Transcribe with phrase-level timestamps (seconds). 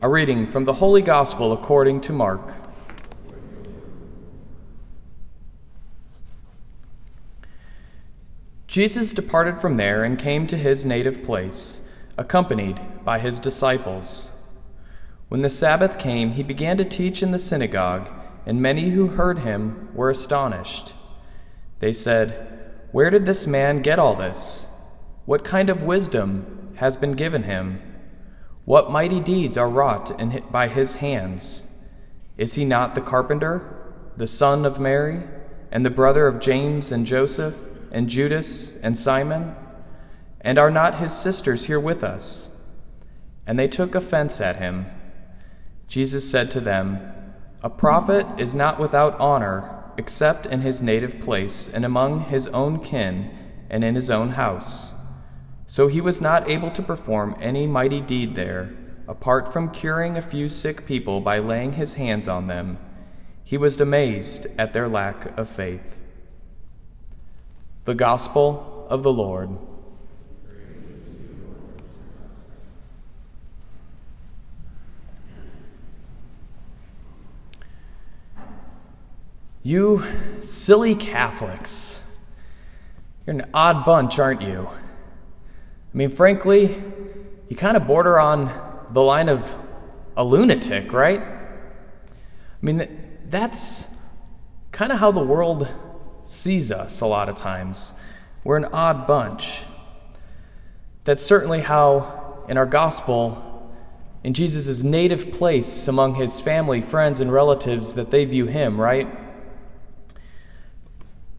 [0.00, 2.52] A reading from the Holy Gospel according to Mark.
[8.68, 14.30] Jesus departed from there and came to his native place, accompanied by his disciples.
[15.28, 18.08] When the Sabbath came, he began to teach in the synagogue,
[18.46, 20.92] and many who heard him were astonished.
[21.80, 24.68] They said, Where did this man get all this?
[25.26, 27.82] What kind of wisdom has been given him?
[28.68, 31.68] What mighty deeds are wrought in, by his hands?
[32.36, 33.62] Is he not the carpenter,
[34.14, 35.22] the son of Mary,
[35.72, 37.56] and the brother of James and Joseph,
[37.90, 39.56] and Judas and Simon?
[40.42, 42.58] And are not his sisters here with us?
[43.46, 44.84] And they took offense at him.
[45.86, 47.00] Jesus said to them,
[47.62, 52.80] A prophet is not without honor except in his native place and among his own
[52.80, 53.30] kin
[53.70, 54.92] and in his own house.
[55.70, 58.74] So he was not able to perform any mighty deed there,
[59.06, 62.78] apart from curing a few sick people by laying his hands on them.
[63.44, 65.98] He was amazed at their lack of faith.
[67.84, 69.50] The Gospel of the Lord.
[79.62, 80.02] You
[80.40, 82.02] silly Catholics.
[83.26, 84.70] You're an odd bunch, aren't you?
[85.92, 86.82] I mean, frankly,
[87.48, 88.52] you kind of border on
[88.92, 89.54] the line of
[90.16, 91.20] a lunatic, right?
[91.20, 91.36] I
[92.60, 92.88] mean,
[93.28, 93.86] that's
[94.72, 95.68] kind of how the world
[96.24, 97.94] sees us a lot of times.
[98.44, 99.62] We're an odd bunch.
[101.04, 103.72] That's certainly how, in our gospel,
[104.22, 109.08] in Jesus' native place among his family, friends, and relatives, that they view him, right?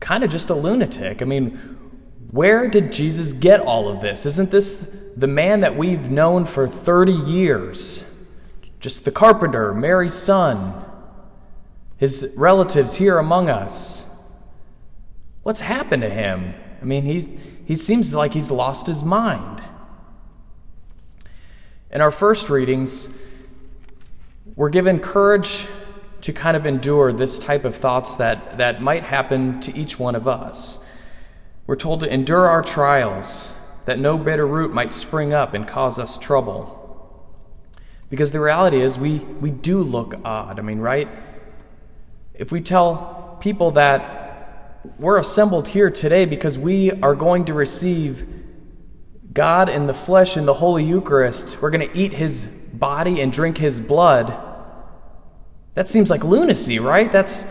[0.00, 1.22] Kind of just a lunatic.
[1.22, 1.91] I mean,
[2.32, 4.24] where did Jesus get all of this?
[4.24, 8.04] Isn't this the man that we've known for 30 years?
[8.80, 10.82] Just the carpenter, Mary's son,
[11.98, 14.10] his relatives here among us.
[15.42, 16.54] What's happened to him?
[16.80, 19.62] I mean, he, he seems like he's lost his mind.
[21.90, 23.10] In our first readings,
[24.56, 25.66] we're given courage
[26.22, 30.14] to kind of endure this type of thoughts that, that might happen to each one
[30.14, 30.81] of us.
[31.72, 33.54] We're told to endure our trials,
[33.86, 37.26] that no bitter root might spring up and cause us trouble.
[38.10, 40.58] Because the reality is, we, we do look odd.
[40.58, 41.08] I mean, right?
[42.34, 48.28] If we tell people that we're assembled here today because we are going to receive
[49.32, 53.32] God in the flesh in the Holy Eucharist, we're going to eat his body and
[53.32, 54.38] drink his blood.
[55.72, 57.10] That seems like lunacy, right?
[57.10, 57.50] That's,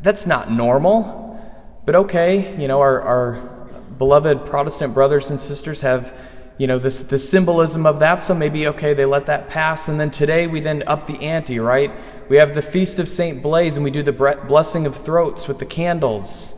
[0.00, 1.29] that's not normal.
[1.84, 3.32] But okay, you know, our, our
[3.96, 6.14] beloved Protestant brothers and sisters have,
[6.58, 9.88] you know, this, the symbolism of that, so maybe, okay, they let that pass.
[9.88, 11.90] And then today we then up the ante, right?
[12.28, 13.42] We have the Feast of St.
[13.42, 16.54] Blaise and we do the blessing of throats with the candles,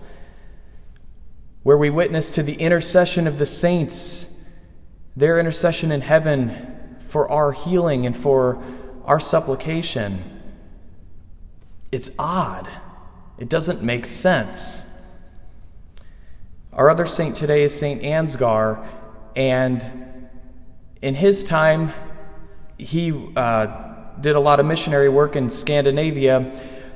[1.62, 4.40] where we witness to the intercession of the saints,
[5.16, 8.62] their intercession in heaven for our healing and for
[9.04, 10.42] our supplication.
[11.92, 12.68] It's odd.
[13.38, 14.86] It doesn't make sense.
[16.82, 18.84] Our other saint today is Saint Ansgar,
[19.36, 20.28] and
[21.00, 21.92] in his time,
[22.76, 23.66] he uh,
[24.20, 26.38] did a lot of missionary work in Scandinavia,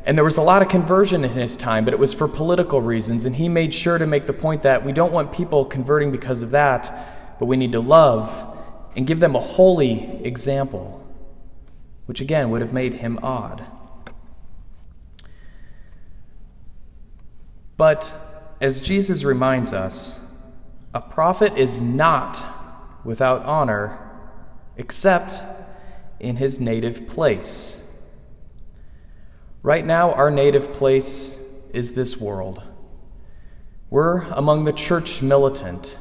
[0.04, 2.80] and there was a lot of conversion in his time, but it was for political
[2.82, 3.26] reasons.
[3.26, 6.42] And he made sure to make the point that we don't want people converting because
[6.42, 8.58] of that, but we need to love
[8.96, 11.00] and give them a holy example,
[12.06, 13.64] which again would have made him odd.
[17.76, 18.25] But
[18.60, 20.32] as Jesus reminds us,
[20.94, 22.42] a prophet is not
[23.04, 23.98] without honor
[24.76, 25.42] except
[26.20, 27.86] in his native place.
[29.62, 31.38] Right now, our native place
[31.72, 32.62] is this world.
[33.90, 35.98] We're among the church militant,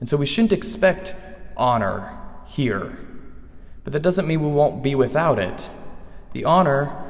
[0.00, 1.14] and so we shouldn't expect
[1.56, 2.98] honor here.
[3.84, 5.68] But that doesn't mean we won't be without it.
[6.32, 7.02] The honor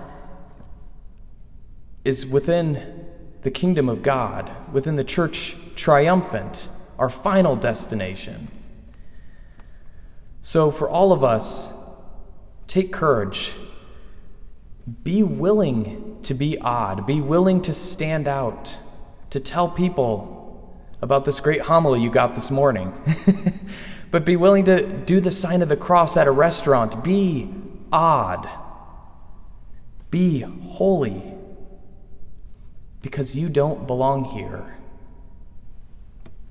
[2.04, 3.03] is within
[3.44, 6.68] the kingdom of God, within the church triumphant,
[6.98, 8.48] our final destination.
[10.40, 11.72] So, for all of us,
[12.66, 13.52] take courage.
[15.02, 17.06] Be willing to be odd.
[17.06, 18.76] Be willing to stand out,
[19.28, 22.94] to tell people about this great homily you got this morning.
[24.10, 27.04] but be willing to do the sign of the cross at a restaurant.
[27.04, 27.52] Be
[27.92, 28.48] odd.
[30.10, 31.34] Be holy
[33.04, 34.78] because you don't belong here.